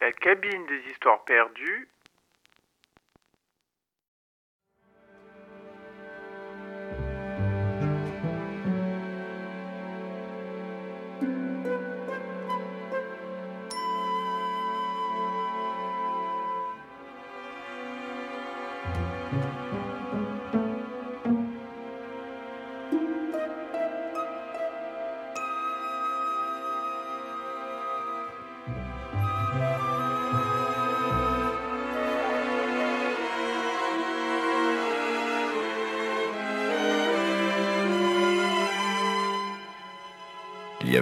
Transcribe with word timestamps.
La 0.00 0.12
cabine 0.12 0.66
des 0.66 0.90
histoires 0.92 1.24
perdues 1.24 1.88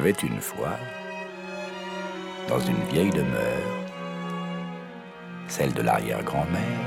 avait 0.06 0.23
une 0.23 0.41
fois, 0.41 0.78
dans 2.48 2.60
une 2.60 2.80
vieille 2.92 3.10
demeure, 3.10 3.66
celle 5.48 5.73
de 5.73 5.82
l'arrière-grand-mère, 5.82 6.79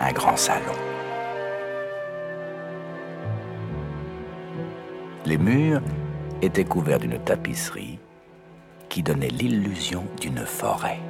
un 0.00 0.12
grand 0.12 0.36
salon. 0.36 0.78
Les 5.26 5.36
murs 5.36 5.82
étaient 6.42 6.64
couverts 6.64 7.00
d'une 7.00 7.18
tapisserie 7.18 7.98
qui 8.88 9.02
donnait 9.02 9.30
l'illusion 9.30 10.04
d'une 10.20 10.46
forêt, 10.46 11.00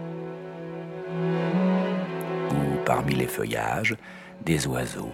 où 2.51 2.77
parmi 2.87 3.17
les 3.17 3.27
feuillages, 3.27 3.97
des 4.47 4.67
oiseaux 4.67 5.13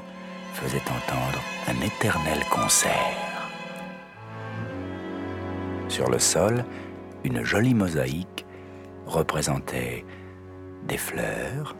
faisaient 0.55 0.83
entendre 0.83 1.42
un 1.67 1.84
éternel 1.84 2.39
concert. 2.50 3.27
Sur 5.89 6.11
le 6.11 6.19
sol, 6.19 6.64
une 7.25 7.42
jolie 7.44 7.75
mosaïque 7.75 8.47
représentait 9.06 10.05
des 10.86 10.98
fleurs, 10.98 11.75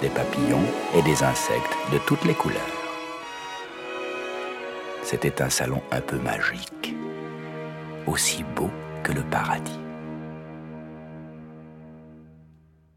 des 0.00 0.08
papillons 0.08 0.66
et 0.94 1.02
des 1.02 1.22
insectes 1.22 1.76
de 1.92 1.98
toutes 1.98 2.24
les 2.24 2.34
couleurs. 2.34 2.60
C'était 5.02 5.40
un 5.40 5.50
salon 5.50 5.82
un 5.92 6.00
peu 6.00 6.18
magique, 6.18 6.94
aussi 8.06 8.44
beau 8.56 8.70
que 9.04 9.12
le 9.12 9.22
paradis. 9.22 9.80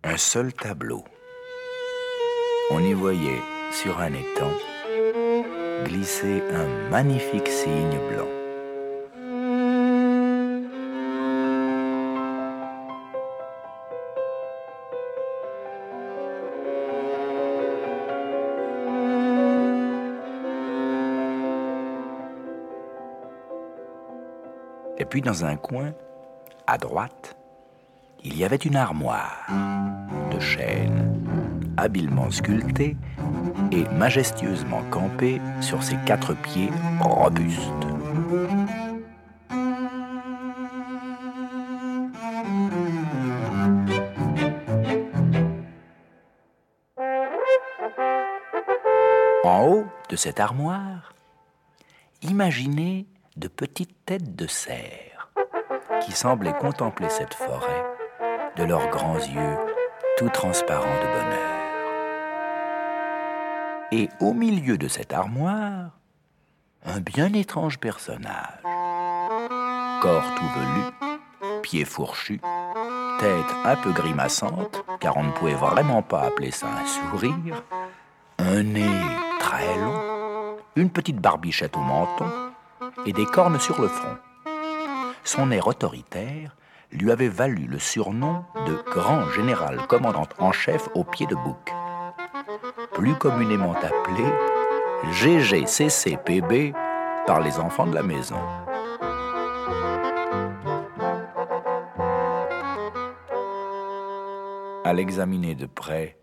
Un 0.03 0.17
seul 0.17 0.53
tableau. 0.53 1.03
On 2.71 2.79
y 2.79 2.93
voyait 2.93 3.41
sur 3.71 3.99
un 3.99 4.13
étang 4.13 4.53
glisser 5.85 6.43
un 6.51 6.89
magnifique 6.89 7.47
cygne 7.47 7.99
blanc. 8.11 8.38
Et 24.99 25.05
puis 25.05 25.21
dans 25.21 25.45
un 25.45 25.55
coin, 25.55 25.93
à 26.67 26.77
droite, 26.77 27.37
il 28.21 28.37
y 28.37 28.43
avait 28.43 28.57
une 28.57 28.75
armoire 28.75 29.47
de 30.29 30.39
chêne, 30.39 31.23
habilement 31.77 32.29
sculptée 32.29 32.97
et 33.71 33.83
majestueusement 33.95 34.83
campée 34.91 35.39
sur 35.61 35.81
ses 35.83 35.95
quatre 36.05 36.33
pieds 36.33 36.69
robustes. 36.99 37.59
En 49.45 49.65
haut 49.65 49.85
de 50.09 50.15
cette 50.17 50.41
armoire, 50.41 51.13
imaginez 52.21 53.07
de 53.39 53.47
petites 53.47 54.05
têtes 54.05 54.35
de 54.35 54.47
cerf 54.47 55.31
qui 56.01 56.11
semblaient 56.11 56.57
contempler 56.59 57.09
cette 57.09 57.33
forêt 57.33 57.85
de 58.57 58.63
leurs 58.63 58.89
grands 58.89 59.17
yeux 59.17 59.57
tout 60.17 60.29
transparents 60.29 60.83
de 60.83 61.05
bonheur. 61.05 61.49
Et 63.91 64.09
au 64.19 64.33
milieu 64.33 64.77
de 64.77 64.89
cette 64.89 65.13
armoire, 65.13 65.91
un 66.85 66.99
bien 66.99 67.31
étrange 67.33 67.79
personnage. 67.79 68.61
Corps 70.01 70.35
tout 70.35 70.59
velu, 70.59 71.61
pieds 71.61 71.85
fourchus, 71.85 72.41
tête 73.19 73.55
un 73.63 73.75
peu 73.77 73.91
grimaçante, 73.91 74.83
car 74.99 75.15
on 75.15 75.23
ne 75.23 75.31
pouvait 75.31 75.53
vraiment 75.53 76.01
pas 76.01 76.23
appeler 76.23 76.51
ça 76.51 76.67
un 76.67 76.85
sourire, 76.85 77.63
un 78.37 78.63
nez 78.63 79.01
très 79.39 79.77
long, 79.77 80.57
une 80.75 80.89
petite 80.89 81.17
barbichette 81.17 81.75
au 81.77 81.81
menton, 81.81 82.48
et 83.05 83.13
des 83.13 83.25
cornes 83.25 83.59
sur 83.59 83.81
le 83.81 83.87
front. 83.87 84.17
Son 85.23 85.51
air 85.51 85.67
autoritaire 85.67 86.55
lui 86.91 87.11
avait 87.11 87.27
valu 87.27 87.65
le 87.65 87.79
surnom 87.79 88.43
de 88.65 88.75
grand 88.91 89.29
général 89.29 89.85
commandant 89.87 90.27
en 90.39 90.51
chef 90.51 90.89
au 90.95 91.03
pied 91.03 91.27
de 91.27 91.35
bouc, 91.35 91.71
plus 92.93 93.15
communément 93.15 93.73
appelé 93.73 94.25
GGCCPB 95.11 96.73
par 97.27 97.41
les 97.41 97.59
enfants 97.59 97.87
de 97.87 97.95
la 97.95 98.03
maison. 98.03 98.39
À 104.83 104.93
l'examiner 104.93 105.53
de 105.53 105.67
près, 105.67 106.17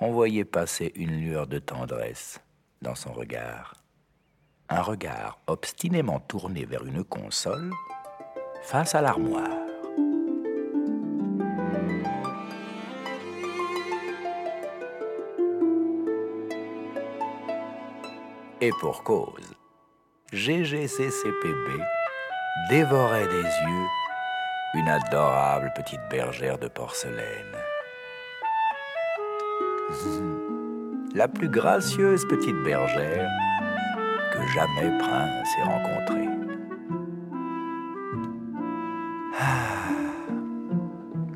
on 0.00 0.10
voyait 0.10 0.44
passer 0.44 0.92
une 0.96 1.20
lueur 1.20 1.46
de 1.46 1.58
tendresse 1.58 2.40
dans 2.82 2.96
son 2.96 3.12
regard 3.12 3.77
un 4.70 4.82
regard 4.82 5.38
obstinément 5.46 6.20
tourné 6.20 6.64
vers 6.64 6.84
une 6.84 7.04
console 7.04 7.70
face 8.62 8.94
à 8.94 9.00
l'armoire. 9.00 9.48
Et 18.60 18.70
pour 18.80 19.04
cause, 19.04 19.54
GGCCPB 20.32 21.80
dévorait 22.68 23.28
des 23.28 23.42
yeux 23.42 23.86
une 24.74 24.88
adorable 24.88 25.72
petite 25.74 26.00
bergère 26.10 26.58
de 26.58 26.68
porcelaine. 26.68 27.56
La 31.14 31.28
plus 31.28 31.48
gracieuse 31.48 32.26
petite 32.26 32.62
bergère 32.62 33.30
jamais 34.46 34.98
prince 34.98 35.48
ait 35.58 35.62
rencontré. 35.62 36.28
Ah, 39.40 39.90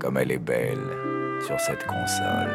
comme 0.01 0.19
elle 0.19 0.33
est 0.33 0.39
belle 0.39 0.79
sur 1.47 1.59
cette 1.61 1.87
console. 1.87 2.51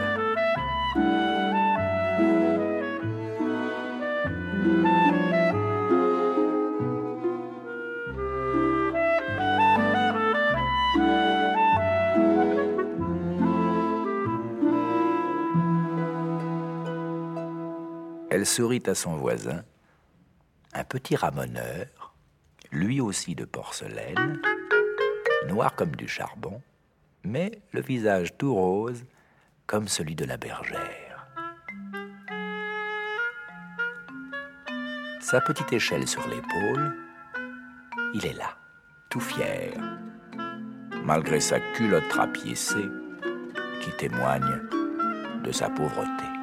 Elle 18.29 18.45
sourit 18.45 18.83
à 18.85 18.93
son 18.93 19.15
voisin 19.15 19.63
petit 20.87 21.15
ramoneur, 21.15 22.13
lui 22.71 23.01
aussi 23.01 23.35
de 23.35 23.45
porcelaine, 23.45 24.41
noir 25.47 25.75
comme 25.75 25.95
du 25.95 26.07
charbon, 26.07 26.61
mais 27.23 27.51
le 27.71 27.81
visage 27.81 28.37
tout 28.37 28.53
rose 28.53 29.03
comme 29.65 29.87
celui 29.87 30.15
de 30.15 30.25
la 30.25 30.37
bergère. 30.37 31.27
Sa 35.19 35.41
petite 35.41 35.73
échelle 35.73 36.07
sur 36.07 36.25
l'épaule, 36.27 36.95
il 38.13 38.25
est 38.25 38.33
là, 38.33 38.57
tout 39.09 39.19
fier, 39.19 39.73
malgré 41.03 41.41
sa 41.41 41.59
culotte 41.73 42.11
rapiécée 42.13 42.89
qui 43.81 43.91
témoigne 43.91 44.61
de 45.43 45.51
sa 45.51 45.69
pauvreté. 45.69 46.36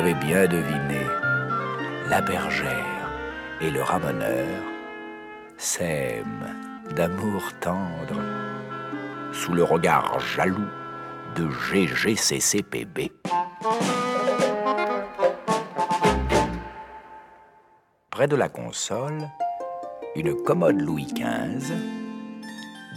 L'avez 0.00 0.14
bien 0.14 0.46
deviné, 0.46 1.04
la 2.08 2.22
bergère 2.22 3.10
et 3.60 3.70
le 3.70 3.82
ramoneur 3.82 4.62
s'aiment 5.58 6.56
d'amour 6.96 7.42
tendre 7.60 8.18
sous 9.30 9.52
le 9.52 9.62
regard 9.62 10.18
jaloux 10.20 10.70
de 11.34 11.50
GGCCPB. 11.50 13.12
Près 18.08 18.26
de 18.26 18.36
la 18.36 18.48
console, 18.48 19.28
une 20.16 20.34
commode 20.44 20.80
Louis 20.80 21.12
XV, 21.12 21.74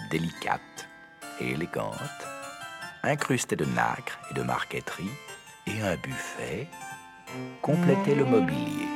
délicate 0.09 0.87
et 1.41 1.51
élégante, 1.51 1.99
incrustée 3.03 3.57
de 3.57 3.65
nacre 3.65 4.17
et 4.31 4.35
de 4.35 4.43
marqueterie, 4.43 5.11
et 5.67 5.81
un 5.81 5.95
buffet 5.95 6.67
complétaient 7.61 8.15
le 8.15 8.25
mobilier. 8.25 8.87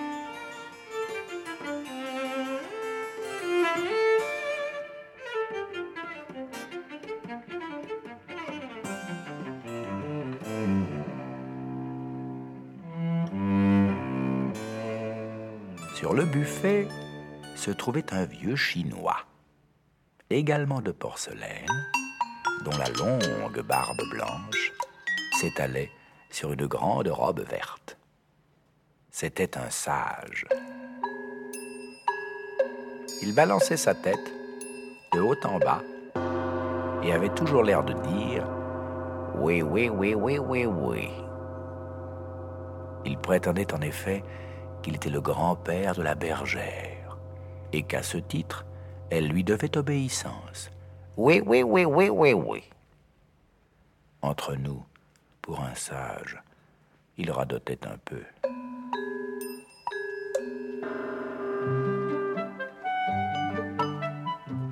Sur 15.96 16.14
le 16.14 16.26
buffet 16.26 16.88
se 17.56 17.72
trouvait 17.72 18.14
un 18.14 18.26
vieux 18.26 18.56
chinois, 18.56 19.18
également 20.30 20.80
de 20.80 20.92
porcelaine, 20.92 21.66
dont 22.64 22.78
la 22.78 22.90
longue 22.90 23.62
barbe 23.62 24.02
blanche 24.12 24.74
s'étalait 25.40 25.90
sur 26.30 26.54
une 26.54 26.68
grande 26.68 27.08
robe 27.08 27.42
verte. 27.42 27.98
C'était 29.20 29.58
un 29.58 29.72
sage. 29.72 30.46
Il 33.24 33.34
balançait 33.34 33.76
sa 33.76 33.96
tête 33.96 34.32
de 35.12 35.20
haut 35.20 35.44
en 35.44 35.58
bas 35.58 35.82
et 37.02 37.12
avait 37.12 37.34
toujours 37.34 37.64
l'air 37.64 37.84
de 37.84 37.94
dire 37.94 38.48
Oui, 39.34 39.64
oui, 39.64 39.90
oui, 39.90 40.14
oui, 40.14 40.38
oui, 40.38 40.68
oui. 40.68 41.10
Il 43.06 43.18
prétendait 43.18 43.74
en 43.74 43.82
effet 43.82 44.24
qu'il 44.84 44.96
était 44.96 45.10
le 45.10 45.22
grand-père 45.22 45.96
de 45.96 46.04
la 46.04 46.14
bergère 46.14 47.18
et 47.74 47.82
qu'à 47.82 48.04
ce 48.04 48.20
titre, 48.20 48.68
elle 49.10 49.30
lui 49.30 49.44
devait 49.44 49.80
obéissance. 49.80 50.70
Oui, 51.16 51.42
oui, 51.44 51.64
oui, 51.64 51.86
oui, 51.86 52.10
oui, 52.10 52.34
oui. 52.34 52.64
Entre 54.22 54.54
nous, 54.54 54.86
pour 55.42 55.60
un 55.62 55.74
sage, 55.74 56.40
il 57.18 57.32
radotait 57.32 57.84
un 57.88 57.98
peu. 58.06 58.22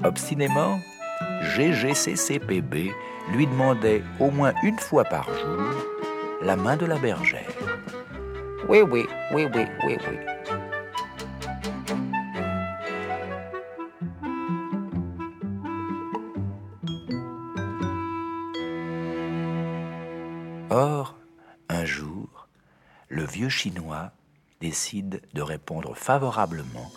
Obstinément, 0.06 0.80
GGCCPB 1.42 2.92
lui 3.34 3.48
demandait 3.48 4.04
au 4.20 4.30
moins 4.30 4.54
une 4.62 4.78
fois 4.78 5.04
par 5.04 5.26
jour 5.34 5.64
la 6.44 6.56
main 6.56 6.78
de 6.78 6.86
la 6.86 7.00
bergère. 7.00 7.50
Oui, 8.70 8.82
oui, 8.82 9.08
oui, 9.34 9.48
oui, 9.56 9.66
oui, 9.84 9.98
oui. 10.08 10.18
Or, 20.70 21.16
un 21.68 21.84
jour, 21.84 22.48
le 23.10 23.24
vieux 23.24 23.50
Chinois 23.50 24.12
décide 24.62 25.24
de 25.34 25.42
répondre 25.42 25.96
favorablement 25.96 26.92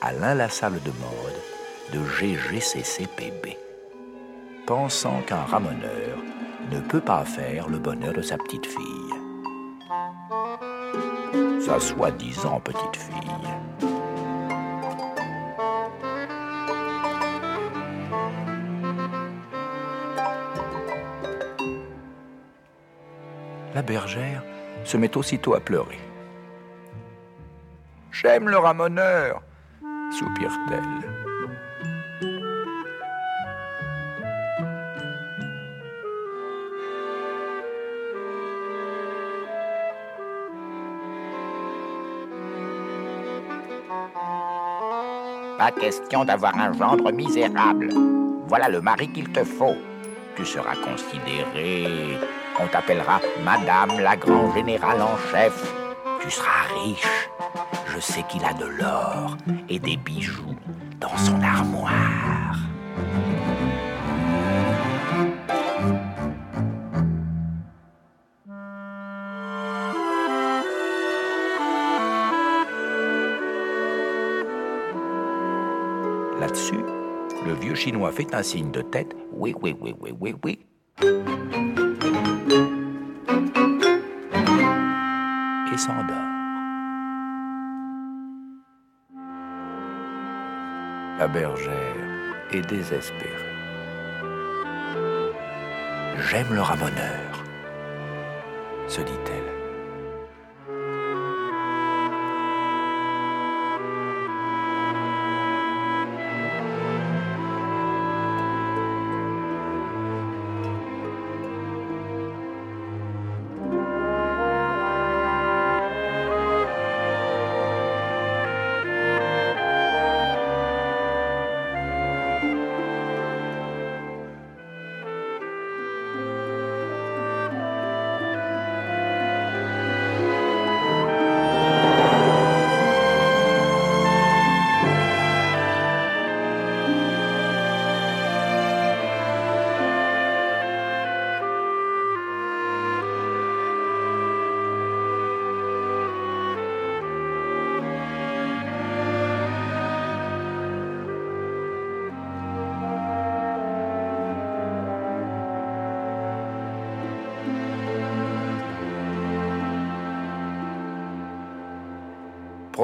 à 0.00 0.12
l'inlassable 0.12 0.80
demande 0.82 1.47
de 1.92 2.00
GGCCPB, 2.04 3.56
pensant 4.66 5.20
qu'un 5.22 5.44
ramoneur 5.44 6.18
ne 6.70 6.80
peut 6.80 7.00
pas 7.00 7.24
faire 7.24 7.68
le 7.68 7.78
bonheur 7.78 8.12
de 8.12 8.22
sa 8.22 8.36
petite 8.36 8.66
fille. 8.66 9.14
Sa 11.60 11.80
soi-disant 11.80 12.60
petite 12.60 12.96
fille. 12.96 13.14
La 23.74 23.82
bergère 23.82 24.42
se 24.84 24.96
met 24.96 25.16
aussitôt 25.16 25.54
à 25.54 25.60
pleurer. 25.60 25.98
J'aime 28.10 28.48
le 28.48 28.58
ramoneur, 28.58 29.42
soupire-t-elle. 30.10 31.27
Question 45.72 46.24
d'avoir 46.24 46.56
un 46.56 46.72
gendre 46.72 47.12
misérable. 47.12 47.90
Voilà 48.46 48.68
le 48.68 48.80
mari 48.80 49.08
qu'il 49.08 49.28
te 49.30 49.44
faut. 49.44 49.76
Tu 50.34 50.44
seras 50.44 50.74
considéré. 50.76 52.18
On 52.58 52.66
t'appellera 52.66 53.20
Madame 53.44 54.00
la 54.00 54.16
Grand 54.16 54.52
Générale 54.54 55.02
en 55.02 55.16
chef. 55.30 55.74
Tu 56.20 56.30
seras 56.30 56.74
riche. 56.82 57.28
Je 57.94 58.00
sais 58.00 58.24
qu'il 58.28 58.44
a 58.44 58.54
de 58.54 58.64
l'or 58.64 59.36
et 59.68 59.78
des 59.78 59.96
bijoux 59.96 60.56
dans 61.00 61.16
son 61.18 61.40
armoire. 61.42 62.56
Chinois 77.88 78.12
fait 78.12 78.34
un 78.34 78.42
signe 78.42 78.70
de 78.70 78.82
tête. 78.82 79.16
Oui, 79.32 79.54
oui, 79.62 79.74
oui, 79.80 79.94
oui, 79.98 80.12
oui, 80.20 80.34
oui. 80.44 80.58
Et 85.72 85.78
s'endort. 85.78 86.04
La 91.18 91.28
bergère 91.28 91.96
est 92.52 92.68
désespérée. 92.68 93.24
J'aime 96.28 96.52
le 96.52 96.60
ramoneur, 96.60 97.42
se 98.86 99.00
dit-elle. 99.00 99.57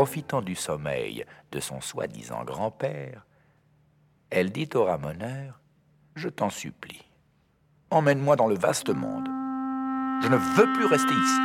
Profitant 0.04 0.42
du 0.42 0.54
sommeil 0.54 1.24
de 1.50 1.60
son 1.60 1.80
soi-disant 1.80 2.44
grand-père, 2.44 3.24
elle 4.28 4.52
dit 4.52 4.68
au 4.74 4.84
ramoneur 4.84 5.58
Je 6.14 6.28
t'en 6.28 6.50
supplie, 6.50 7.08
emmène-moi 7.88 8.36
dans 8.36 8.46
le 8.46 8.54
vaste 8.54 8.90
monde. 8.90 9.26
Je 10.22 10.28
ne 10.28 10.36
veux 10.36 10.70
plus 10.74 10.84
rester 10.84 11.14
ici. 11.14 11.40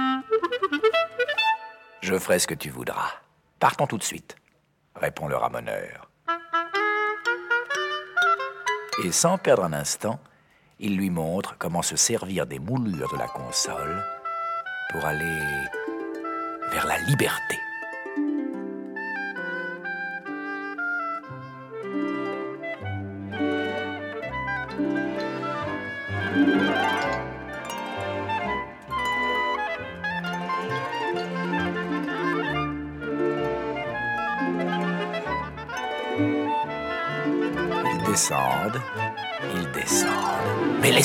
Je 2.02 2.20
ferai 2.20 2.38
ce 2.38 2.48
que 2.48 2.54
tu 2.54 2.70
voudras. 2.70 3.12
Partons 3.60 3.88
tout 3.88 3.98
de 3.98 4.04
suite, 4.04 4.36
répond 4.94 5.30
le 5.30 5.38
ramoneur. 5.38 6.12
Et 9.06 9.14
sans 9.14 9.38
perdre 9.38 9.64
un 9.64 9.72
instant, 9.72 10.20
il 10.80 10.98
lui 10.98 11.10
montre 11.10 11.56
comment 11.58 11.82
se 11.82 11.96
servir 11.96 12.46
des 12.46 12.60
moulures 12.60 13.14
de 13.14 13.18
la 13.20 13.28
console 13.30 14.04
pour 14.92 15.06
aller 15.06 15.40
vers 16.74 16.86
la 16.86 16.98
liberté. 16.98 17.58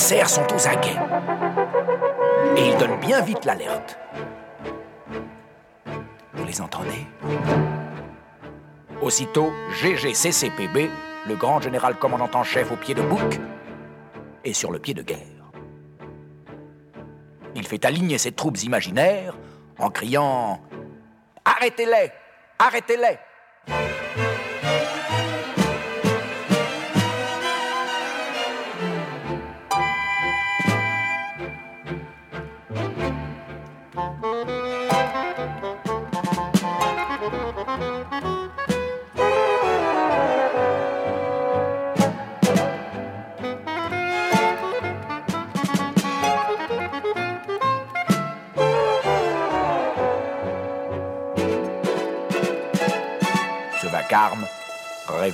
Les 0.05 0.09
cerfs 0.09 0.29
sont 0.29 0.55
aux 0.55 0.69
aguets. 0.69 1.01
Et 2.59 2.69
ils 2.69 2.77
donnent 2.77 3.01
bien 3.01 3.23
vite 3.23 3.47
l'alerte. 3.47 3.99
Vous 6.35 6.45
les 6.45 6.61
entendez? 6.61 7.07
Aussitôt, 9.01 9.51
GGCCPB, 9.81 10.91
le 11.27 11.37
grand 11.37 11.63
général 11.63 11.97
commandant 11.99 12.29
en 12.35 12.45
chef 12.45 12.71
au 12.71 12.77
pied 12.77 12.95
de 12.95 13.01
bouc, 13.01 13.41
est 14.45 14.53
sur 14.53 14.71
le 14.71 14.79
pied 14.79 14.93
de 14.93 15.01
guerre. 15.01 15.17
Il 17.55 17.67
fait 17.67 17.87
aligner 17.87 18.19
ses 18.19 18.33
troupes 18.33 18.63
imaginaires 18.63 19.39
en 19.79 19.89
criant 19.89 20.61
Arrêtez-les 21.47 22.13
Arrêtez-les 22.59 23.17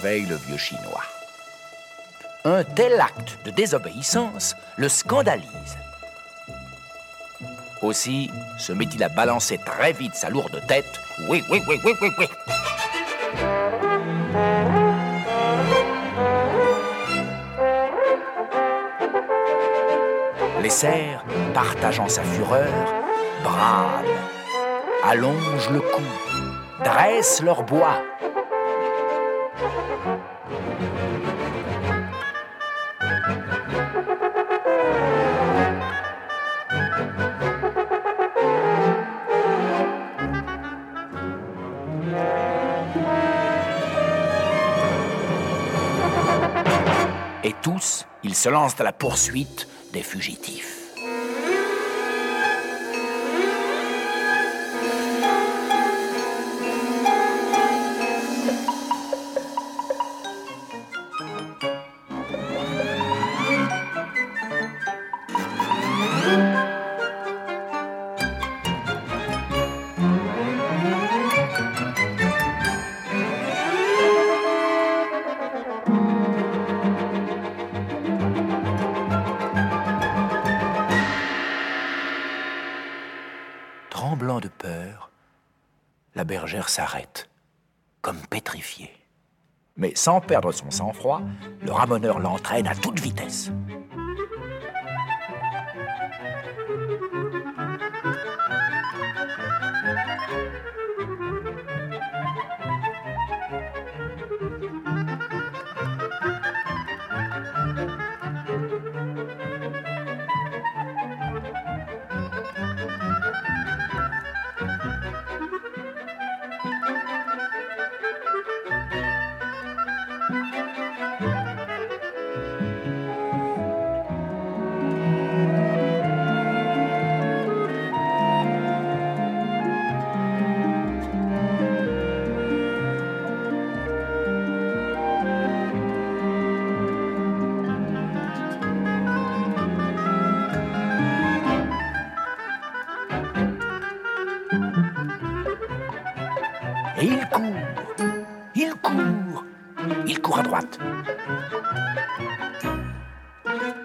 le 0.02 0.37
vieux 0.37 0.57
chinois. 0.57 1.04
Un 2.45 2.64
tel 2.64 2.99
acte 3.00 3.38
de 3.45 3.50
désobéissance 3.50 4.57
le 4.76 4.88
scandalise. 4.88 5.76
Aussi 7.83 8.30
se 8.59 8.73
met-il 8.73 9.02
à 9.02 9.11
balancer 9.11 9.59
très 9.59 9.92
vite 9.92 10.14
sa 10.14 10.30
lourde 10.30 10.62
tête. 10.66 11.00
Oui, 11.28 11.42
oui, 11.50 11.62
oui, 11.69 11.78
oui, 11.85 11.92
oui, 12.00 12.11
oui. 12.19 12.26
Les 20.62 20.71
cerfs, 20.71 21.25
partageant 21.52 22.09
sa 22.09 22.23
fureur, 22.23 22.73
brament, 23.42 24.04
allongent 25.04 25.71
le 25.71 25.80
cou, 25.80 26.02
dressent 26.85 27.42
leur 27.42 27.62
bois. 27.64 28.02
Et 47.50 47.54
tous, 47.62 48.07
ils 48.23 48.37
se 48.37 48.49
lancent 48.49 48.80
à 48.80 48.85
la 48.85 48.92
poursuite 48.92 49.66
des 49.92 50.04
fugitifs. 50.04 50.80
S'arrête, 86.69 87.29
comme 88.02 88.21
pétrifiée. 88.29 88.93
Mais 89.76 89.93
sans 89.95 90.21
perdre 90.21 90.52
son 90.52 90.71
sang-froid, 90.71 91.23
le 91.62 91.73
ramoneur 91.73 92.19
l'entraîne 92.19 92.67
à 92.67 92.75
toute 92.75 93.00
vitesse. 93.00 93.50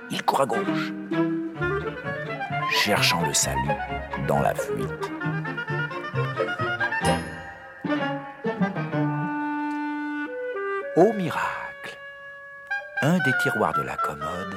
Il 0.10 0.24
court 0.24 0.42
à 0.42 0.46
gauche, 0.46 0.92
cherchant 2.72 3.26
le 3.26 3.34
salut 3.34 3.58
dans 4.28 4.42
la 4.42 4.54
fuite. 4.56 5.12
Au 10.96 11.12
miracle, 11.14 11.98
un 13.02 13.18
des 13.18 13.34
tiroirs 13.42 13.74
de 13.74 13.82
la 13.82 13.98
commode 13.98 14.56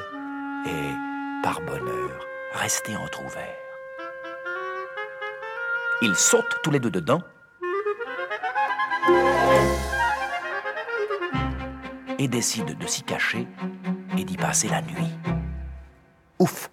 est, 0.66 1.42
par 1.42 1.60
bonheur, 1.62 2.26
resté 2.54 2.96
entr'ouvert. 2.96 3.42
Ils 6.00 6.14
sautent 6.14 6.58
tous 6.62 6.70
les 6.70 6.78
deux 6.78 6.90
dedans 6.92 7.22
et 12.18 12.28
décide 12.28 12.76
de 12.76 12.86
s'y 12.86 13.02
cacher 13.02 13.46
et 14.16 14.24
d'y 14.24 14.36
passer 14.36 14.68
la 14.68 14.82
nuit. 14.82 15.12
Ouf 16.38 16.70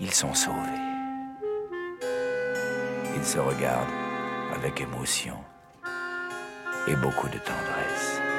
Ils 0.00 0.12
sont 0.12 0.34
sauvés. 0.34 0.58
Ils 3.16 3.24
se 3.24 3.38
regardent 3.38 3.88
avec 4.54 4.80
émotion 4.80 5.36
et 6.88 6.96
beaucoup 6.96 7.28
de 7.28 7.38
tendresse. 7.38 8.33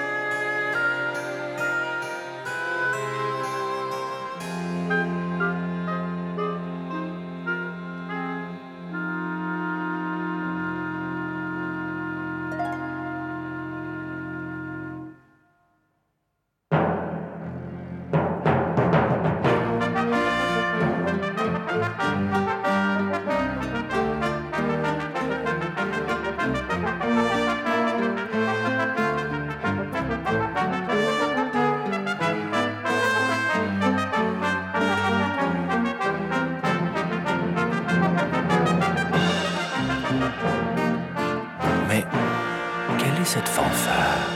Cette 43.25 43.49
fanfare 43.49 44.29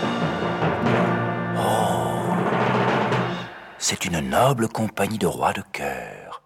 Oh 1.55 2.34
C'est 3.77 4.05
une 4.05 4.19
noble 4.19 4.67
compagnie 4.67 5.19
de 5.19 5.27
rois 5.27 5.53
de 5.53 5.62
cœur, 5.62 6.41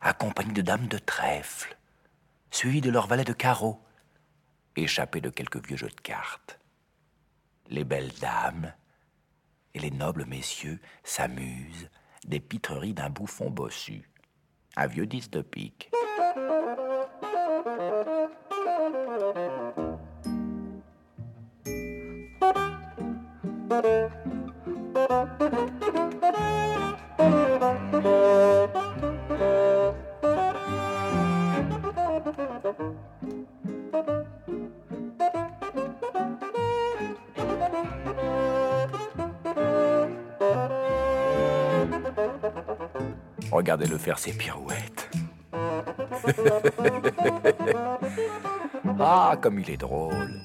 accompagnée 0.00 0.52
de 0.52 0.62
dames 0.62 0.88
de 0.88 0.98
trèfle, 0.98 1.76
suivie 2.50 2.80
de 2.80 2.90
leurs 2.90 3.06
valets 3.06 3.24
de 3.24 3.32
carreau, 3.32 3.80
échappés 4.74 5.20
de 5.20 5.30
quelques 5.30 5.64
vieux 5.64 5.76
jeux 5.76 5.88
de 5.88 6.00
cartes. 6.00 6.58
Les 7.68 7.84
belles 7.84 8.12
dames 8.20 8.72
et 9.74 9.78
les 9.78 9.92
nobles 9.92 10.26
messieurs 10.26 10.80
s'amusent 11.04 11.90
des 12.26 12.40
pitreries 12.40 12.94
d'un 12.94 13.10
bouffon 13.10 13.50
bossu, 13.50 14.10
un 14.76 14.88
vieux 14.88 15.06
disque 15.06 15.30
de 15.30 15.42
pique. 15.42 15.90
Regardez-le 43.52 43.98
faire 43.98 44.18
ses 44.18 44.32
pirouettes. 44.32 45.10
ah, 48.98 49.36
comme 49.40 49.60
il 49.60 49.70
est 49.70 49.76
drôle. 49.76 50.40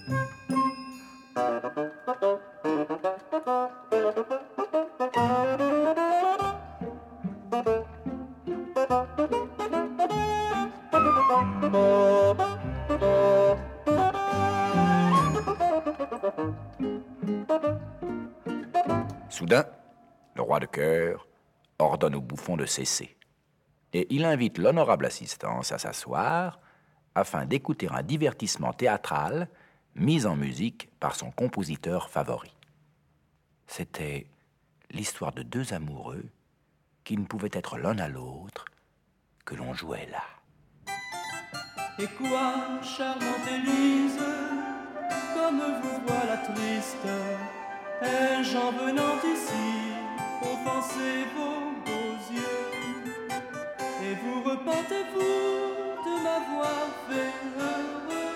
Ordonne 21.80 22.16
au 22.16 22.22
bouffon 22.22 22.58
de 22.58 22.66
cesser, 22.66 23.16
et 23.94 24.08
il 24.10 24.26
invite 24.26 24.58
l'honorable 24.58 25.06
assistance 25.06 25.72
à 25.72 25.78
s'asseoir 25.78 26.60
afin 27.16 27.46
d'écouter 27.46 27.88
un 27.90 28.04
divertissement 28.04 28.74
théâtral 28.74 29.50
mis 29.96 30.26
en 30.26 30.36
musique 30.36 30.90
par 31.00 31.16
son 31.16 31.32
compositeur 31.32 32.10
favori. 32.10 32.56
C'était 33.68 34.28
l'histoire 34.92 35.32
de 35.32 35.44
deux 35.44 35.74
amoureux 35.74 36.26
qui 37.04 37.18
ne 37.18 37.26
pouvaient 37.26 37.50
être 37.54 37.78
l'un 37.78 37.98
à 38.00 38.08
l'autre 38.08 38.66
que 39.46 39.56
l'on 39.56 39.74
jouait 39.74 40.08
là. 40.12 40.24
Et 41.98 42.08
quoi, 42.18 42.82
charmante 42.82 43.48
Élise, 43.52 44.20
comme 45.34 45.60
vous 45.82 46.02
voilà 46.08 46.38
triste, 46.38 47.08
ai-je 48.02 48.58
ici 49.28 49.99
offensé 50.42 51.26
vos 51.36 51.72
beaux 51.86 52.18
yeux 52.32 53.30
Et 54.04 54.14
vous 54.16 54.42
repentez-vous 54.50 55.60
de 56.06 56.24
m'avoir 56.24 56.86
fait 57.08 57.34
heureux 57.60 58.29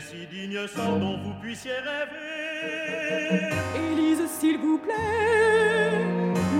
Si 0.00 0.26
digne 0.30 0.64
sort 0.68 0.96
dont 1.00 1.18
vous 1.18 1.34
puissiez 1.42 1.72
rêver. 1.72 3.50
Élise, 3.90 4.30
s'il 4.38 4.56
vous 4.58 4.78
plaît, 4.78 6.04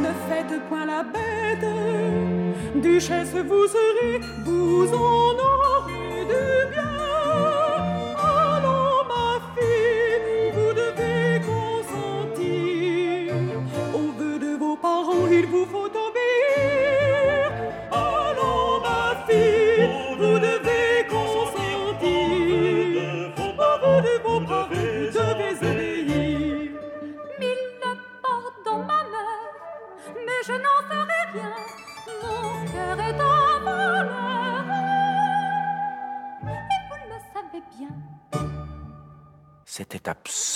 ne 0.03 0.13
faites 0.29 0.61
point 0.69 0.85
la 0.85 1.05
bête. 1.05 2.83
Duchesse, 2.83 3.35
vous 3.35 3.67
serez, 3.69 4.21
vous 4.45 4.93
en 4.93 5.35
aurez 5.35 5.78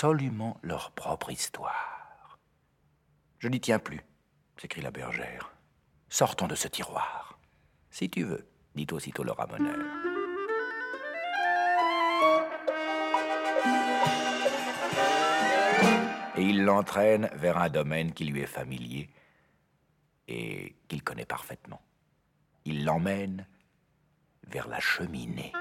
absolument 0.03 0.57
leur 0.63 0.91
propre 0.91 1.31
histoire. 1.31 2.37
Je 3.39 3.47
n'y 3.47 3.61
tiens 3.61 3.79
plus, 3.79 4.01
s'écrie 4.57 4.81
la 4.81 4.91
bergère. 4.91 5.53
Sortons 6.09 6.47
de 6.47 6.55
ce 6.55 6.67
tiroir. 6.67 7.39
Si 7.89 8.09
tu 8.09 8.23
veux, 8.23 8.45
dit 8.75 8.87
aussitôt 8.91 9.23
le 9.23 9.31
ramoneur. 9.31 9.77
et 16.35 16.41
il 16.41 16.63
l'entraîne 16.63 17.29
vers 17.35 17.57
un 17.59 17.69
domaine 17.69 18.11
qui 18.11 18.25
lui 18.25 18.41
est 18.41 18.47
familier 18.47 19.09
et 20.27 20.75
qu'il 20.89 21.01
connaît 21.03 21.25
parfaitement. 21.25 21.81
Il 22.65 22.83
l'emmène 22.83 23.45
vers 24.47 24.67
la 24.67 24.81
cheminée. 24.81 25.53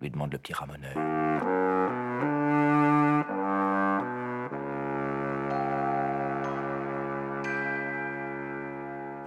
Lui 0.00 0.10
demande 0.10 0.32
le 0.32 0.38
petit 0.38 0.52
ramoneur. 0.52 0.96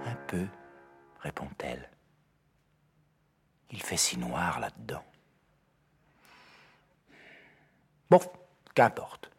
Un 0.06 0.16
peu, 0.26 0.46
répond-elle. 1.20 1.88
Il 3.70 3.82
fait 3.82 3.96
si 3.96 4.18
noir 4.18 4.60
là-dedans. 4.60 5.04
Bon, 8.10 8.20
qu'importe. 8.74 9.30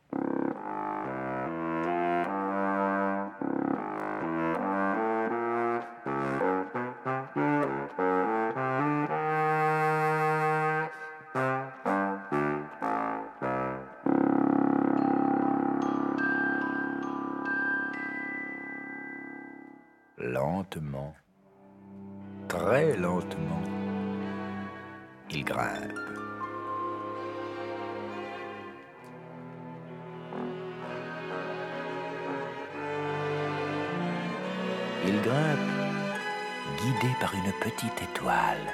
Par 37.19 37.33
une 37.35 37.51
petite 37.59 38.01
étoile 38.01 38.73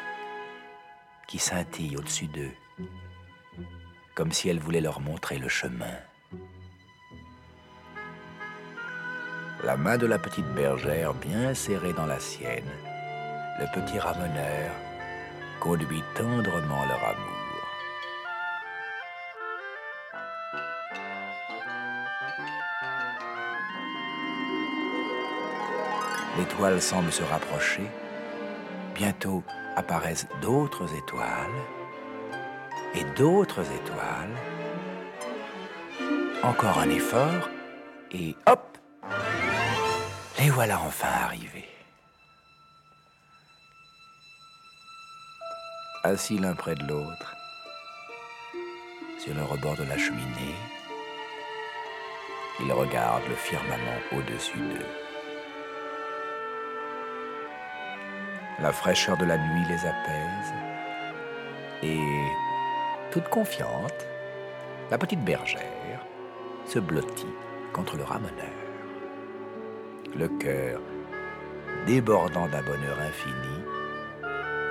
qui 1.27 1.39
scintille 1.39 1.97
au-dessus 1.97 2.27
d'eux, 2.27 2.53
comme 4.13 4.31
si 4.31 4.49
elle 4.49 4.59
voulait 4.59 4.81
leur 4.81 4.99
montrer 4.99 5.39
le 5.39 5.49
chemin. 5.49 5.97
La 9.63 9.77
main 9.77 9.97
de 9.97 10.05
la 10.05 10.19
petite 10.19 10.47
bergère 10.53 11.15
bien 11.15 11.55
serrée 11.55 11.93
dans 11.93 12.05
la 12.05 12.19
sienne, 12.19 12.69
le 13.59 13.65
petit 13.73 13.97
ramoneur 13.97 14.71
conduit 15.59 16.03
tendrement 16.13 16.85
leur 16.85 17.03
amour. 17.03 17.35
L'étoile 26.37 26.81
semble 26.81 27.11
se 27.11 27.23
rapprocher. 27.23 27.89
Bientôt 28.95 29.43
apparaissent 29.75 30.27
d'autres 30.41 30.87
étoiles 30.95 31.59
et 32.93 33.03
d'autres 33.17 33.69
étoiles. 33.69 34.35
Encore 36.41 36.79
un 36.79 36.89
effort 36.89 37.49
et 38.11 38.37
hop 38.47 38.77
Les 40.39 40.49
voilà 40.49 40.79
enfin 40.79 41.09
arrivés. 41.25 41.67
Assis 46.03 46.37
l'un 46.37 46.55
près 46.55 46.75
de 46.75 46.87
l'autre, 46.87 47.35
sur 49.19 49.33
le 49.33 49.43
rebord 49.43 49.75
de 49.75 49.83
la 49.83 49.97
cheminée, 49.97 50.55
ils 52.61 52.71
regardent 52.71 53.27
le 53.27 53.35
firmament 53.35 53.99
au-dessus 54.13 54.57
d'eux. 54.57 55.04
La 58.59 58.71
fraîcheur 58.71 59.17
de 59.17 59.25
la 59.25 59.37
nuit 59.37 59.65
les 59.67 59.85
apaise. 59.85 60.53
Et, 61.83 61.99
toute 63.11 63.27
confiante, 63.29 64.07
la 64.89 64.97
petite 64.97 65.23
bergère 65.23 66.05
se 66.65 66.79
blottit 66.79 67.33
contre 67.73 67.97
le 67.97 68.03
ramoneur. 68.03 68.31
Le 70.15 70.27
cœur 70.39 70.81
débordant 71.85 72.47
d'un 72.47 72.61
bonheur 72.61 72.97
infini, 72.99 73.63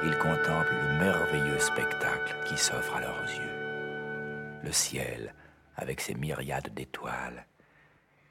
ils 0.05 0.19
contemplent 0.19 0.73
le 0.73 0.99
merveilleux 0.99 1.59
spectacle 1.59 2.35
qui 2.47 2.57
s'offre 2.57 2.97
à 2.97 3.01
leurs 3.01 3.23
yeux. 3.23 4.63
Le 4.63 4.73
ciel 4.73 5.35
avec 5.77 6.01
ses 6.01 6.15
myriades 6.15 6.73
d'étoiles 6.75 7.45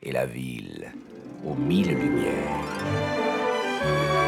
et 0.02 0.12
la 0.12 0.26
ville 0.26 0.92
aux 1.46 1.56
mille 1.56 1.96
lumières. 1.96 4.23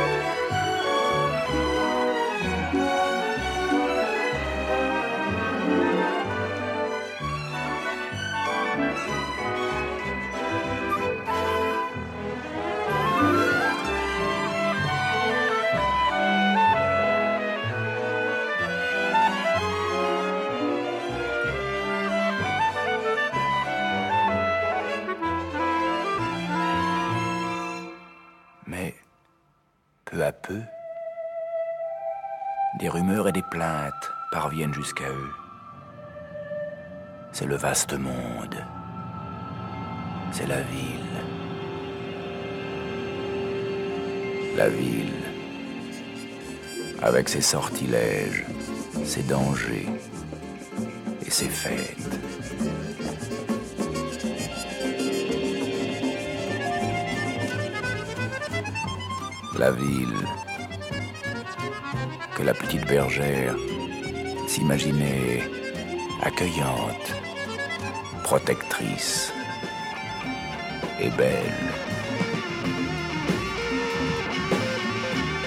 Vaste 37.67 37.93
monde. 37.93 38.57
C'est 40.31 40.47
la 40.47 40.61
ville. 40.61 41.17
La 44.55 44.69
ville, 44.69 45.23
avec 47.01 47.27
ses 47.27 47.41
sortilèges, 47.41 48.45
ses 49.03 49.23
dangers 49.23 49.89
et 51.25 51.31
ses 51.31 51.49
fêtes. 51.49 52.13
La 59.57 59.71
ville 59.71 60.21
que 62.35 62.43
la 62.43 62.53
petite 62.53 62.85
bergère 62.87 63.55
s'imaginait 64.47 65.41
accueillante, 66.21 67.24
protectrice 68.25 69.31
et 70.99 71.11
belle. 71.11 71.59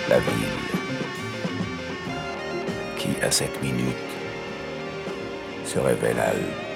La 0.09 0.21
ville 0.21 0.61
qui, 2.97 3.09
à 3.21 3.33
cette 3.33 3.61
minute, 3.61 4.13
se 5.65 5.81
révèle 5.81 6.21
à 6.21 6.33
eux. 6.35 6.69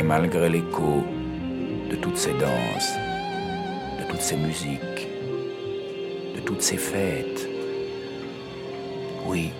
et 0.00 0.02
malgré 0.02 0.48
l'écho 0.48 1.04
ces 2.20 2.34
danses, 2.34 2.92
de 3.98 4.04
toutes 4.06 4.20
ces 4.20 4.36
musiques, 4.36 5.08
de 6.34 6.40
toutes 6.40 6.60
ces 6.60 6.76
fêtes, 6.76 7.48
oui, 9.24 9.52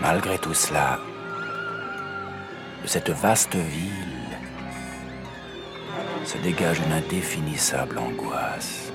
malgré 0.00 0.36
tout 0.38 0.52
cela, 0.52 0.98
de 2.82 2.88
cette 2.88 3.10
vaste 3.10 3.54
ville 3.54 4.36
se 6.24 6.38
dégage 6.38 6.80
une 6.80 6.92
indéfinissable 6.92 7.98
angoisse. 7.98 8.92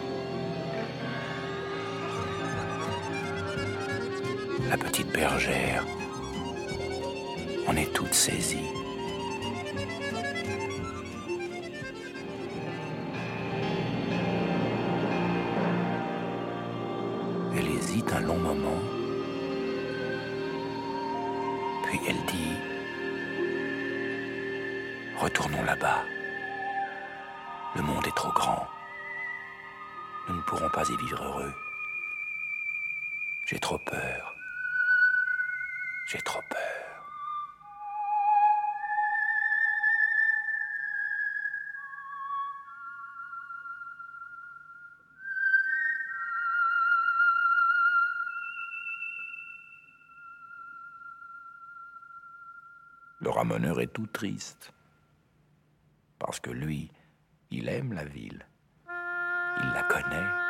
La 4.70 4.76
petite 4.76 5.14
bergère 5.14 5.86
en 7.70 7.78
est 7.78 7.94
toute 7.94 8.14
saisie. 8.14 8.85
Ramoneur 53.46 53.80
est 53.80 53.94
tout 53.94 54.08
triste. 54.08 54.74
Parce 56.18 56.40
que 56.40 56.50
lui, 56.50 56.92
il 57.52 57.70
aime 57.70 57.94
la 57.94 58.06
ville. 58.06 58.44
Il 58.88 59.70
la 59.72 59.84
connaît. 59.84 60.45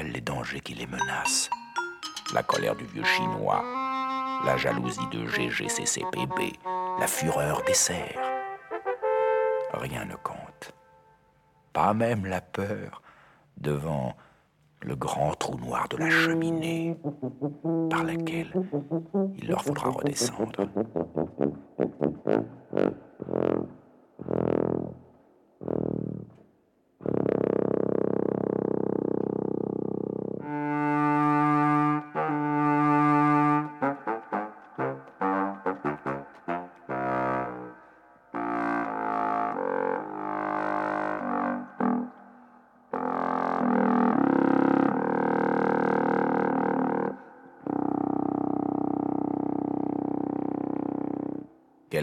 Les 0.00 0.20
dangers 0.20 0.60
qui 0.60 0.74
les 0.74 0.86
menacent. 0.86 1.50
La 2.34 2.42
colère 2.42 2.74
du 2.74 2.84
vieux 2.86 3.04
chinois, 3.04 3.62
la 4.44 4.56
jalousie 4.56 5.06
de 5.12 5.26
GGCCPB, 5.26 6.56
la 6.98 7.06
fureur 7.06 7.62
des 7.66 7.74
cerfs. 7.74 8.18
Rien 9.74 10.04
ne 10.04 10.14
compte. 10.14 10.72
Pas 11.72 11.94
même 11.94 12.26
la 12.26 12.40
peur 12.40 13.02
devant 13.58 14.14
le 14.80 14.96
grand 14.96 15.34
trou 15.34 15.58
noir 15.58 15.88
de 15.88 15.96
la 15.98 16.10
cheminée 16.10 16.96
par 17.90 18.04
laquelle 18.04 18.52
il 19.36 19.48
leur 19.48 19.62
faudra 19.62 19.90
redescendre. 19.90 20.68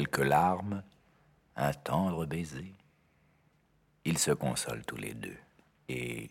Quelques 0.09 0.27
larmes, 0.27 0.83
un 1.55 1.73
tendre 1.73 2.25
baiser. 2.25 2.73
Ils 4.05 4.17
se 4.17 4.31
consolent 4.31 4.85
tous 4.85 4.97
les 4.97 5.13
deux 5.13 5.37
et 5.87 6.29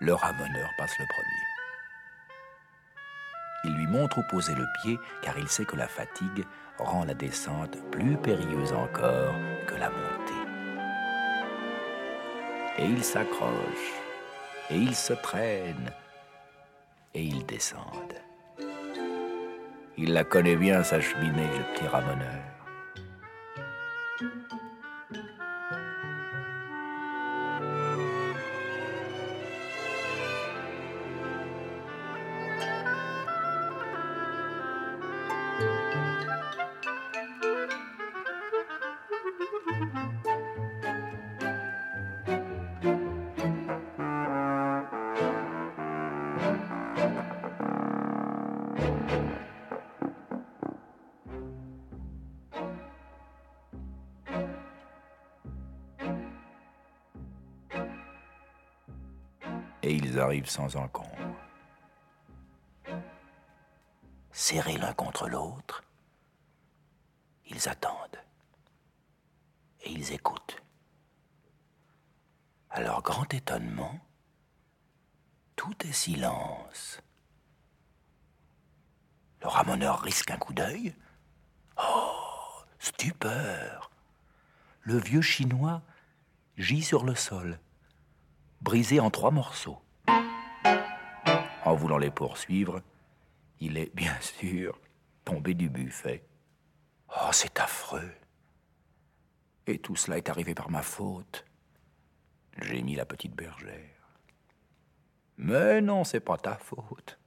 le 0.00 0.14
ramoneur 0.14 0.68
passe 0.78 0.98
le 0.98 1.04
premier. 1.06 1.44
Il 3.64 3.74
lui 3.74 3.86
montre 3.86 4.18
où 4.18 4.22
poser 4.30 4.54
le 4.54 4.66
pied 4.80 4.98
car 5.22 5.38
il 5.38 5.48
sait 5.48 5.64
que 5.64 5.76
la 5.76 5.88
fatigue 5.88 6.44
rend 6.78 7.04
la 7.04 7.14
descente 7.14 7.78
plus 7.90 8.16
périlleuse 8.16 8.72
encore 8.72 9.34
que 9.66 9.74
la 9.74 9.90
montée. 9.90 10.32
Et 12.78 12.84
ils 12.84 13.04
s'accrochent, 13.04 13.94
et 14.70 14.76
ils 14.76 14.94
se 14.94 15.14
traînent, 15.14 15.90
et 17.14 17.22
ils 17.22 17.46
descendent. 17.46 18.05
Il 19.98 20.12
la 20.12 20.24
connaît 20.24 20.56
bien, 20.56 20.82
sa 20.82 21.00
cheminée, 21.00 21.48
le 21.56 21.74
petit 21.74 21.86
ramoneur. 21.86 22.56
Arrivent 60.26 60.50
sans 60.50 60.74
encombre. 60.74 61.36
Serrés 64.32 64.76
l'un 64.76 64.92
contre 64.92 65.28
l'autre, 65.28 65.84
ils 67.48 67.68
attendent 67.68 68.20
et 69.82 69.90
ils 69.92 70.12
écoutent. 70.12 70.60
À 72.70 72.80
leur 72.80 73.02
grand 73.02 73.32
étonnement, 73.32 74.00
tout 75.54 75.86
est 75.86 75.92
silence. 75.92 77.00
Le 79.42 79.46
ramoneur 79.46 80.00
risque 80.00 80.32
un 80.32 80.38
coup 80.38 80.54
d'œil. 80.54 80.92
Oh, 81.78 82.64
stupeur 82.80 83.92
Le 84.82 84.98
vieux 84.98 85.22
chinois 85.22 85.82
gît 86.58 86.82
sur 86.82 87.04
le 87.04 87.14
sol 87.14 87.60
brisé 88.60 88.98
en 88.98 89.10
trois 89.10 89.30
morceaux. 89.30 89.80
En 91.66 91.74
voulant 91.74 91.98
les 91.98 92.12
poursuivre, 92.12 92.80
il 93.58 93.76
est 93.76 93.92
bien 93.92 94.14
sûr 94.20 94.78
tombé 95.24 95.52
du 95.52 95.68
buffet. 95.68 96.24
Oh, 97.08 97.30
c'est 97.32 97.58
affreux. 97.58 98.12
Et 99.66 99.80
tout 99.80 99.96
cela 99.96 100.16
est 100.16 100.28
arrivé 100.28 100.54
par 100.54 100.70
ma 100.70 100.82
faute. 100.82 101.44
J'ai 102.62 102.82
mis 102.82 102.94
la 102.94 103.04
petite 103.04 103.34
bergère. 103.34 104.20
Mais 105.38 105.80
non, 105.80 106.04
c'est 106.04 106.20
pas 106.20 106.36
ta 106.36 106.54
faute. 106.54 107.18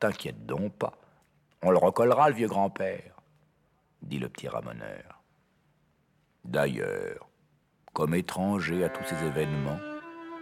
T'inquiète 0.00 0.44
donc 0.44 0.72
pas. 0.74 0.98
On 1.62 1.70
le 1.70 1.78
recollera, 1.78 2.30
le 2.30 2.34
vieux 2.34 2.48
grand-père, 2.48 3.22
dit 4.02 4.18
le 4.18 4.28
petit 4.28 4.48
ramoneur. 4.48 5.22
D'ailleurs, 6.44 7.28
comme 7.92 8.16
étranger 8.16 8.82
à 8.82 8.88
tous 8.88 9.04
ces 9.04 9.24
événements, 9.24 9.78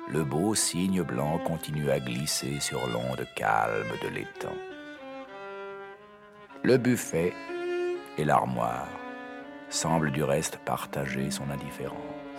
le 0.08 0.24
beau 0.24 0.54
cygne 0.54 1.02
blanc 1.02 1.38
continue 1.38 1.90
à 1.90 2.00
glisser 2.00 2.60
sur 2.60 2.86
l'onde 2.86 3.26
calme 3.36 3.92
de 4.02 4.08
l'étang. 4.08 4.56
Le 6.62 6.76
buffet 6.76 7.32
et 8.18 8.24
l'armoire 8.24 8.88
semble 9.68 10.10
du 10.10 10.22
reste 10.22 10.58
partager 10.58 11.30
son 11.30 11.48
indifférence. 11.50 12.31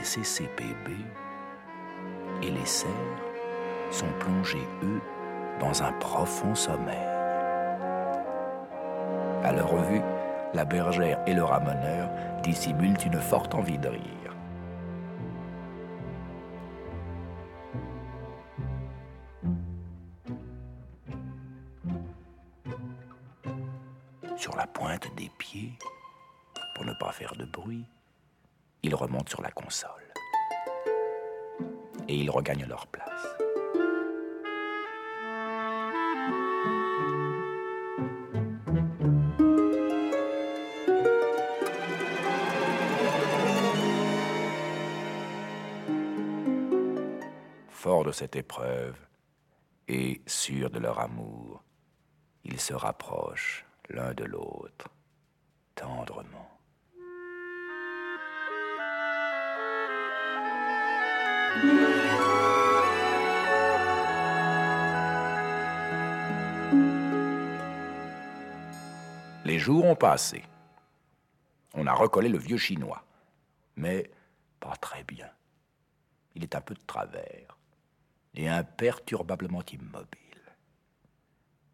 GGCCPB 0.00 0.90
et 2.42 2.50
les 2.50 2.66
cerfs 2.66 2.90
sont 3.90 4.10
plongés, 4.18 4.66
eux, 4.82 5.00
dans 5.58 5.82
un 5.82 5.92
profond 5.94 6.54
sommeil. 6.54 6.96
À 9.42 9.52
leur 9.52 9.74
vue, 9.76 10.02
la 10.54 10.64
bergère 10.64 11.22
et 11.26 11.34
le 11.34 11.44
ramoneur 11.44 12.08
dissimulent 12.42 12.96
une 13.04 13.20
forte 13.20 13.54
envie 13.54 13.78
de 13.78 13.88
rire. 13.88 14.06
Sur 24.36 24.56
la 24.56 24.66
pointe 24.66 25.14
des 25.16 25.30
pieds, 25.38 25.72
pour 26.74 26.86
ne 26.86 26.94
pas 26.94 27.12
faire 27.12 27.34
de 27.36 27.44
bruit, 27.44 27.84
ils 28.82 28.94
remontent 28.94 29.28
sur 29.28 29.42
la 29.42 29.50
console. 29.50 29.90
Et 32.08 32.16
ils 32.16 32.30
regagnent 32.30 32.66
leur 32.66 32.86
place. 32.86 33.26
Fort 47.70 48.04
de 48.04 48.12
cette 48.12 48.36
épreuve, 48.36 48.96
et 49.88 50.22
sûrs 50.26 50.70
de 50.70 50.78
leur 50.78 50.98
amour, 50.98 51.64
ils 52.44 52.60
se 52.60 52.74
rapprochent 52.74 53.64
l'un 53.88 54.14
de 54.14 54.24
l'autre 54.24 54.88
tendrement. 55.74 56.59
Les 69.50 69.58
jours 69.58 69.84
ont 69.84 69.96
passé. 69.96 70.44
On 71.74 71.88
a 71.88 71.92
recollé 71.92 72.28
le 72.28 72.38
vieux 72.38 72.56
chinois, 72.56 73.04
mais 73.74 74.08
pas 74.60 74.76
très 74.76 75.02
bien. 75.02 75.28
Il 76.36 76.44
est 76.44 76.54
un 76.54 76.60
peu 76.60 76.74
de 76.74 76.86
travers 76.86 77.58
et 78.34 78.48
imperturbablement 78.48 79.64
immobile. 79.72 80.54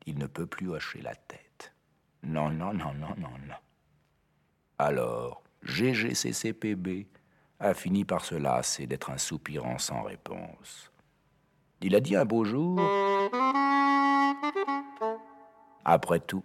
Il 0.06 0.16
ne 0.16 0.26
peut 0.26 0.46
plus 0.46 0.70
hocher 0.70 1.02
la 1.02 1.14
tête. 1.14 1.74
Non, 2.22 2.48
non, 2.48 2.72
non, 2.72 2.94
non, 2.94 3.14
non, 3.18 3.36
non. 3.46 3.60
Alors, 4.78 5.42
GGCCPB 5.62 7.06
a 7.60 7.74
fini 7.74 8.06
par 8.06 8.24
se 8.24 8.36
lasser 8.36 8.86
d'être 8.86 9.10
un 9.10 9.18
soupirant 9.18 9.76
sans 9.76 10.00
réponse. 10.00 10.90
Il 11.82 11.94
a 11.94 12.00
dit 12.00 12.16
un 12.16 12.24
beau 12.24 12.42
jour 12.46 12.80
Après 15.84 16.20
tout, 16.20 16.42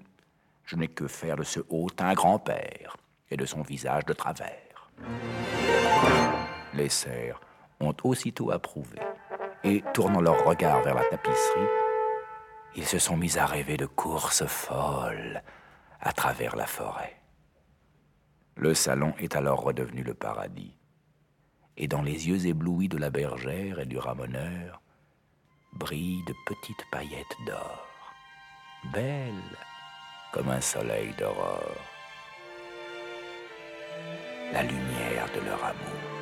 je 0.72 0.78
n'ai 0.78 0.88
que 0.88 1.06
faire 1.06 1.36
de 1.36 1.44
ce 1.44 1.60
hautain 1.68 2.14
grand-père 2.14 2.96
et 3.30 3.36
de 3.36 3.46
son 3.46 3.62
visage 3.62 4.06
de 4.06 4.14
travers. 4.14 4.90
Les 6.74 6.88
cerfs 6.88 7.42
ont 7.82 7.96
aussitôt 8.06 8.52
approuvé, 8.52 9.00
et 9.66 9.84
tournant 9.94 10.22
leur 10.22 10.46
regard 10.46 10.82
vers 10.82 10.96
la 10.96 11.04
tapisserie, 11.04 11.68
ils 12.78 12.86
se 12.86 13.00
sont 13.00 13.18
mis 13.18 13.38
à 13.38 13.46
rêver 13.46 13.76
de 13.76 13.86
courses 13.86 14.46
folles 14.46 15.44
à 16.00 16.14
travers 16.14 16.56
la 16.56 16.68
forêt. 16.68 17.18
Le 18.56 18.74
salon 18.74 19.14
est 19.20 19.36
alors 19.36 19.64
redevenu 19.64 20.04
le 20.04 20.14
paradis 20.14 20.78
et 21.76 21.90
dans 21.90 22.02
les 22.02 22.30
yeux 22.30 22.46
éblouis 22.46 22.88
de 22.88 22.98
la 22.98 23.10
bergère 23.10 23.80
et 23.80 23.86
du 23.86 23.98
ramoneur 23.98 24.82
brillent 25.74 26.24
de 26.28 26.36
petites 26.46 26.86
paillettes 26.92 27.38
d'or, 27.46 27.86
belles 28.94 29.58
comme 30.32 30.50
un 30.50 30.62
soleil 30.62 31.14
d'aurore, 31.18 31.76
la 34.54 34.64
lumière 34.64 35.28
de 35.36 35.42
leur 35.46 35.64
amour. 35.64 36.21